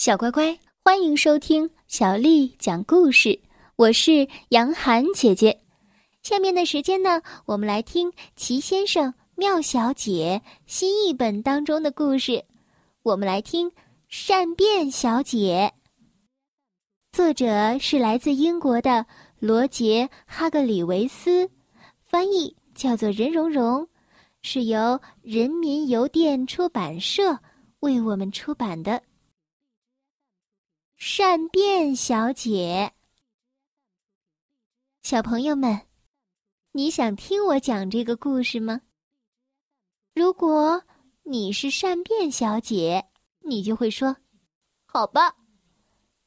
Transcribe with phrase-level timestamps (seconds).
[0.00, 3.38] 小乖乖，欢迎收听小丽讲故事。
[3.76, 5.60] 我是杨涵姐姐。
[6.22, 12.42] 下面的时间呢，我们来听《奇先生妙小姐》新译本当中的故事。
[13.02, 13.70] 我们来听
[14.08, 15.70] 《善变小姐》。
[17.12, 19.04] 作者是来自英国的
[19.38, 21.46] 罗杰·哈格里维斯，
[22.02, 23.86] 翻译叫做任蓉蓉，
[24.40, 27.38] 是由人民邮电出版社
[27.80, 29.02] 为我们出版的。
[31.02, 32.92] 善变小姐，
[35.00, 35.80] 小朋友们，
[36.72, 38.82] 你想听我讲这个故事吗？
[40.14, 40.84] 如果
[41.22, 43.02] 你是善变小姐，
[43.38, 44.14] 你就会说
[44.84, 45.34] ：“好吧。”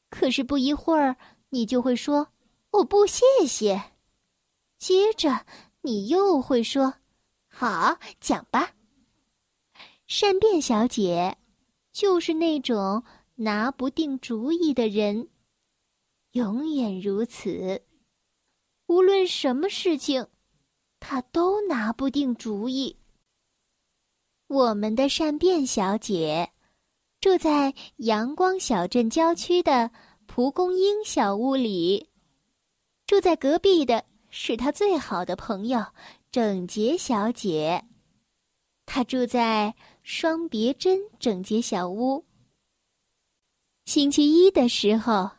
[0.10, 1.16] 可是不一会儿，
[1.50, 2.28] 你就会说
[2.74, 3.80] ：“我不，谢谢。”
[4.80, 5.46] 接着
[5.82, 6.96] 你又会说
[7.48, 8.74] ：“好，讲吧。”
[10.08, 11.38] 善变小姐
[11.92, 13.04] 就是那种。
[13.36, 15.30] 拿不定主意的人，
[16.32, 17.82] 永远如此。
[18.88, 20.28] 无论什么事情，
[21.00, 22.98] 他都拿不定主意。
[24.48, 26.52] 我们的善变小姐
[27.20, 29.90] 住在阳光小镇郊区的
[30.28, 32.10] 蒲公英小屋里，
[33.08, 35.84] 住在隔壁的是她最好的朋友
[36.32, 37.84] 整洁小姐。
[38.86, 39.74] 她住在
[40.04, 42.24] 双别针整洁小屋。
[43.86, 45.32] 星期一的时候，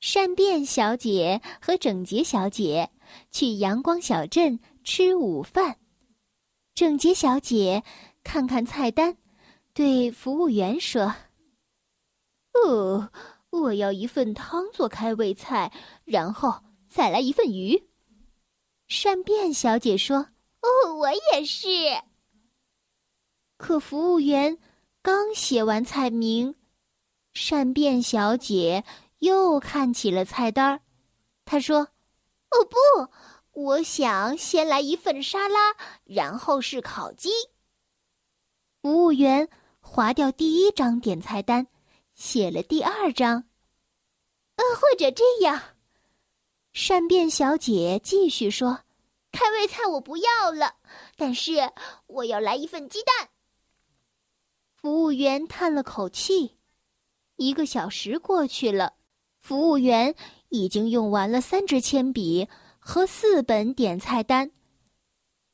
[0.00, 2.90] 善变小姐和整洁小姐
[3.30, 5.78] 去阳光小镇吃午饭。
[6.74, 7.84] 整洁小姐
[8.24, 9.16] 看看菜单，
[9.72, 11.14] 对服务员说
[12.54, 13.12] ：“哦，
[13.50, 15.72] 我要一份汤做开胃菜，
[16.04, 17.84] 然后再来一份鱼。”
[18.88, 20.18] 善变小姐说
[20.60, 21.68] ：“哦，我也是。”
[23.56, 24.58] 可服务员
[25.02, 26.56] 刚写完菜名。
[27.32, 28.84] 善变小姐
[29.18, 30.80] 又看起了菜单儿，
[31.44, 31.88] 她说
[32.50, 33.10] ：“哦不，
[33.52, 37.30] 我想先来一份沙拉，然后是烤鸡。”
[38.82, 39.48] 服务员
[39.80, 41.66] 划掉第一张点菜单，
[42.14, 43.44] 写了第二张。
[44.56, 45.76] 呃，或者这样，
[46.72, 48.80] 善变小姐继续说
[49.32, 50.76] ：“开胃菜我不要了，
[51.16, 51.72] 但是
[52.06, 53.30] 我要来一份鸡蛋。”
[54.74, 56.56] 服务员叹了口气。
[57.40, 58.92] 一个小时过去了，
[59.40, 60.14] 服务员
[60.50, 62.46] 已经用完了三支铅笔
[62.78, 64.50] 和四本点菜单。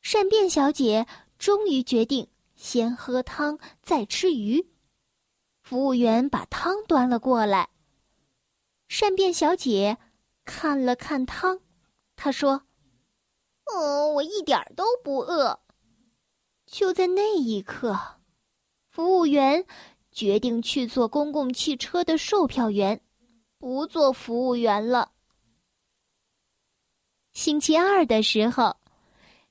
[0.02, 1.06] 善变小姐
[1.38, 4.68] 终于决定先喝汤再吃鱼。
[5.62, 7.68] 服务员把汤端了过来。
[8.88, 9.96] 善变小姐
[10.44, 11.60] 看了看汤，
[12.16, 12.62] 她说
[13.72, 15.60] ：“嗯，我一点都不饿。”
[16.66, 17.96] 就在那一刻，
[18.90, 19.64] 服务员。
[20.16, 22.98] 决定去做公共汽车的售票员，
[23.58, 25.12] 不做服务员了。
[27.34, 28.78] 星期二的时候，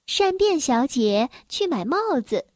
[0.08, 2.48] 善变小姐去买帽子，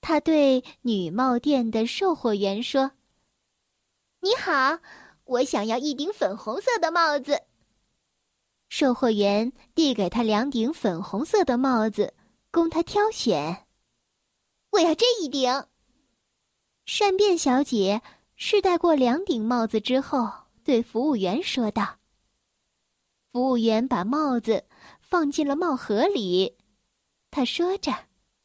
[0.00, 2.92] 她对女帽店的售货员说
[4.20, 4.78] ：“你好，
[5.24, 7.42] 我想要一顶粉红色的帽子。”
[8.70, 12.14] 售货员递给她两顶粉红色的帽子，
[12.50, 13.66] 供她挑选。
[14.70, 15.66] 我要这一顶。
[16.86, 18.00] 善变小姐
[18.36, 20.30] 试戴过两顶帽子之后，
[20.62, 21.98] 对服务员说道
[23.32, 24.64] ：“服务员把帽子
[25.00, 26.56] 放进了帽盒里。”
[27.32, 27.92] 他说着：“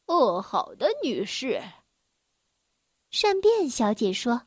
[0.06, 1.62] 哦，好的，女士。”
[3.12, 4.42] 善变小姐说：“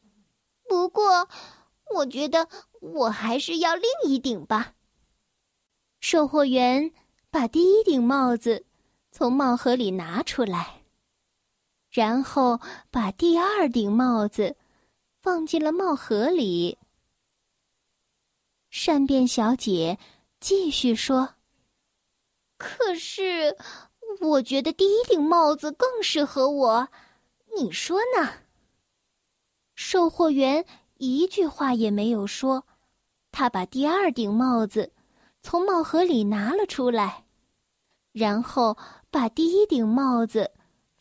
[0.68, 1.30] 不过，
[1.96, 2.50] 我觉得
[2.82, 4.74] 我还是要另一顶吧。”
[6.02, 6.92] 售货员
[7.32, 8.66] 把第一顶帽子
[9.12, 10.85] 从帽盒里拿出来。
[11.96, 12.60] 然后
[12.92, 14.58] 把第二顶帽子
[15.22, 16.78] 放进了帽盒里。
[18.70, 19.98] 善变小姐
[20.42, 21.36] 继续说
[22.60, 23.56] ：“可是，
[24.20, 26.90] 我觉得第一顶帽子更适合我，
[27.56, 28.30] 你说呢？”
[29.74, 32.66] 售货员一句话也没有说，
[33.32, 34.92] 他把第二顶帽子
[35.42, 37.24] 从帽盒里拿了出来，
[38.12, 38.78] 然后
[39.10, 40.55] 把第一顶帽子。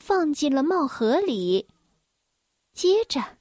[0.04, 1.66] 放进了帽盒里。
[2.74, 3.38] 接着，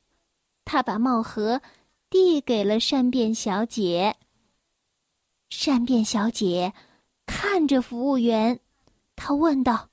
[0.64, 1.62] 他把帽盒
[2.10, 4.16] 递给了善变小姐。
[5.50, 6.74] 善变小姐
[7.26, 8.62] 看着服务员，
[9.14, 9.90] 她问道：“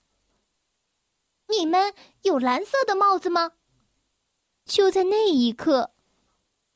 [1.50, 3.50] 你们有蓝色的帽子吗？”
[4.64, 5.90] 就在那一刻，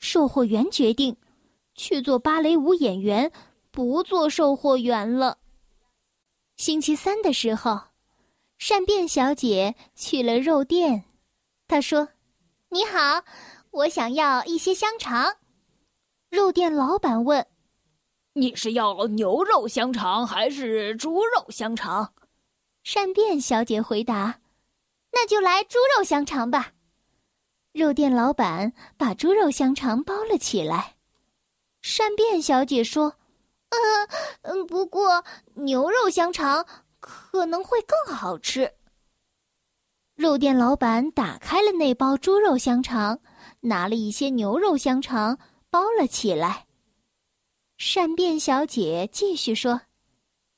[0.01, 1.17] 售货员决定
[1.77, 3.31] 去做芭蕾舞演员，
[3.71, 5.39] 不做售货员了。
[6.57, 7.94] 星期三的时候。
[8.67, 11.05] 善变小姐去了肉店，
[11.69, 12.09] 她说
[12.73, 13.23] ：“你好，
[13.73, 15.37] 我想要一些香肠。
[16.31, 17.47] 肉店老板问
[18.33, 22.15] ：“你是要牛肉香肠还是猪肉香肠？”
[22.83, 24.41] 善变小姐回答
[25.13, 26.73] ：“那就来猪肉香肠吧。”
[27.73, 30.95] 肉店老板把猪肉香肠包了起来。
[31.83, 33.15] 善变小姐说
[33.69, 34.09] ：“嗯
[34.41, 35.23] 嗯，不过
[35.53, 36.65] 牛肉香肠
[37.05, 38.73] 可能会更好吃。”
[40.17, 43.21] 肉店老板打开了那包猪肉香肠，
[43.61, 46.67] 拿了一些牛肉香肠包了起来。
[47.77, 49.83] 善变小姐继续说：“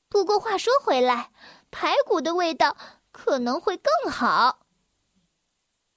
[0.08, 1.32] 不过话说回来，
[1.70, 2.76] 排骨的味道
[3.10, 4.66] 可能会更好。”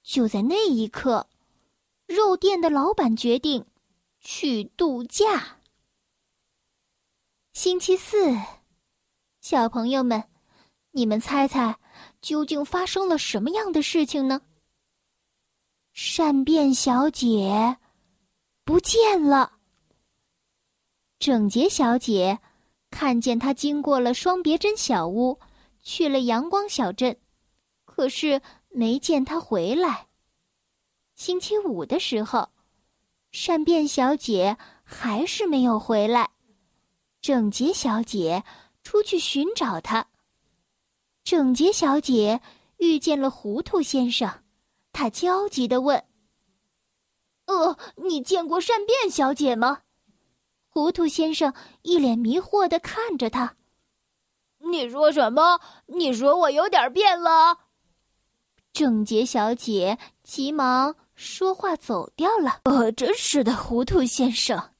[0.02, 1.28] 就在那一刻，
[2.06, 3.66] 肉店的老板决定
[4.18, 5.58] 去度假。
[7.52, 8.34] 星期四，
[9.42, 10.24] 小朋友们，
[10.92, 11.78] 你们猜猜，
[12.20, 14.42] 究竟发生了什么样的事情呢？
[15.92, 17.76] 善变小姐
[18.64, 19.52] 不见了。
[21.18, 22.38] 整洁小姐
[22.90, 25.38] 看见她经过了双别针小屋，
[25.82, 27.16] 去了阳光小镇，
[27.84, 28.40] 可是。
[28.72, 30.06] 没见她回来。
[31.16, 32.50] 星期五的时候，
[33.32, 36.30] 善变小姐还是没有回来。
[37.20, 38.44] 整洁小姐
[38.84, 40.06] 出去寻找她。
[41.22, 42.40] 整洁小姐
[42.78, 44.42] 遇见了糊涂先生，
[44.92, 46.02] 她焦急地问
[47.46, 49.82] ：“呃，你见过善变小姐吗？”
[50.72, 51.52] 糊涂先生
[51.82, 53.56] 一脸迷惑地看着她
[54.70, 55.60] ：“你说什么？
[55.86, 57.58] 你说我有点变了？”
[58.72, 62.60] 整洁小姐急忙说话走掉了。
[62.64, 64.70] 呃，真是的，糊涂先生。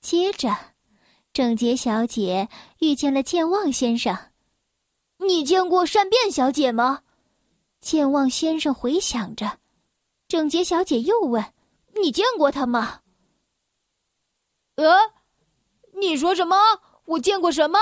[0.00, 0.54] 接着，
[1.32, 2.48] 整洁小姐
[2.80, 4.27] 遇见了健忘先生。
[5.18, 7.02] 你见过善变小姐吗？
[7.80, 9.58] 健忘先生回想着。
[10.26, 11.54] 整洁小姐又问
[12.00, 13.00] ：“你见过她吗？”
[14.76, 15.12] 呃，
[16.00, 16.56] 你说什么？
[17.04, 17.78] 我见过什么？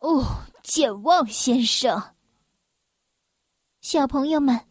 [0.00, 2.14] 哦，健忘先生。
[3.80, 4.68] 小朋友们，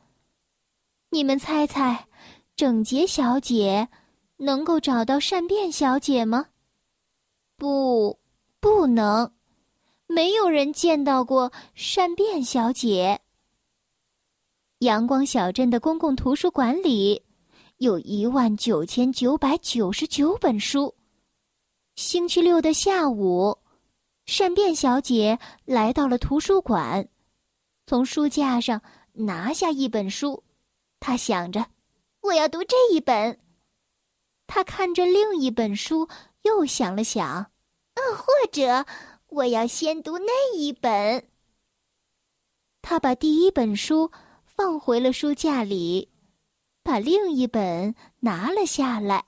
[1.10, 2.08] 你们猜猜，
[2.56, 3.90] 整洁小姐
[4.38, 6.48] 能够找到善变小姐吗？
[7.58, 8.20] 不，
[8.60, 9.34] 不能，
[10.08, 13.20] 没有人见到过善变小姐。
[14.80, 17.24] 阳光小镇的公共图书馆里
[17.78, 20.94] 有一万九千九百九十九本书。
[21.96, 23.58] 星期六的下午，
[24.26, 27.08] 善变小姐来到了图书馆，
[27.86, 28.82] 从书架上。
[29.16, 30.44] 拿下一本书，
[31.00, 31.64] 她想着，
[32.22, 33.40] 我要读这一本。
[34.48, 36.10] 他看着另一本书，
[36.42, 37.52] 又想了想，
[37.94, 38.84] 嗯，或者
[39.34, 41.28] 我要先读那一本。
[42.84, 44.12] 他把第一本书
[44.46, 46.10] 放回了书架里，
[46.84, 49.26] 把另一本拿了下来。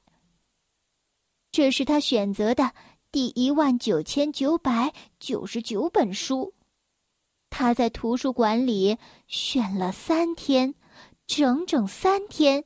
[1.51, 2.73] 这是他选择的
[3.11, 6.53] 第一万九千九百九十九本书。
[7.49, 10.75] 他在图书馆里选了三天，
[11.25, 12.65] 整整三天，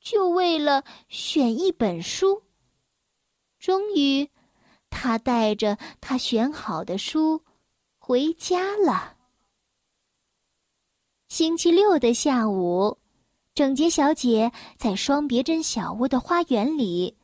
[0.00, 2.42] 就为了选一本书。
[3.60, 4.28] 终于，
[4.94, 7.42] 他带着他选好的书
[7.98, 9.16] 回家了。
[11.26, 12.96] 星期六的下午，
[13.54, 17.18] 整洁小姐在双别针小屋的花园里，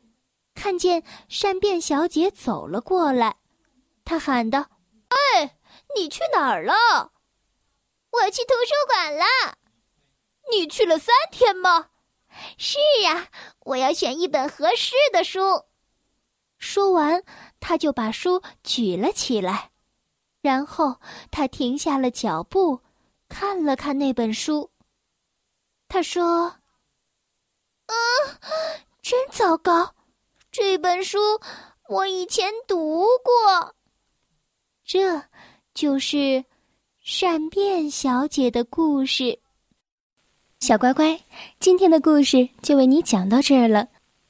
[0.53, 3.37] 看见善变小姐走了过来，
[4.03, 4.59] 她喊道
[5.07, 5.57] ：“哎！”
[5.95, 6.73] 你去哪儿了？
[8.11, 9.25] 我去图书馆了。
[10.51, 11.89] 你去了三天吗？
[12.57, 13.29] 是呀，
[13.61, 15.39] 我要选一本合适的书。
[16.61, 17.21] 说完，
[17.59, 19.71] 他就把书举了起来，
[20.41, 20.95] 然后
[21.31, 22.79] 他停下了脚步，
[23.27, 24.69] 看了看那本书。
[25.89, 26.55] 他说
[27.87, 27.95] ：“嗯，
[29.01, 29.95] 真糟糕，
[30.51, 31.17] 这本书
[31.89, 33.75] 我以前读过。”
[34.85, 35.21] 这。
[35.73, 36.43] 就是
[36.99, 39.39] 善变小姐的故事。
[40.59, 41.17] 小乖乖，
[41.61, 43.87] 今天的故事就为你讲到这儿了。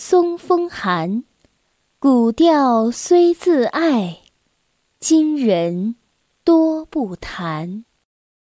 [0.00, 1.24] 松风寒。
[1.98, 4.20] 古调虽自爱，
[5.00, 5.96] 今人
[6.44, 7.84] 多不弹。